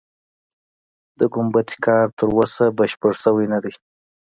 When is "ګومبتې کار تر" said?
1.33-2.29